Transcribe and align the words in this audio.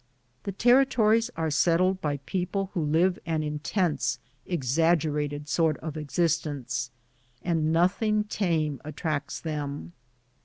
The 0.45 0.51
territories 0.51 1.29
are 1.37 1.51
settled 1.51 2.01
by 2.01 2.17
people 2.25 2.71
who 2.73 2.81
live 2.81 3.19
an 3.23 3.43
in 3.43 3.59
tense, 3.59 4.17
exaggerated 4.47 5.47
sort 5.47 5.77
of 5.77 5.95
existence, 5.95 6.89
and 7.43 7.71
nothing 7.71 8.23
tame 8.23 8.81
attracts 8.83 9.39
them. 9.39 9.93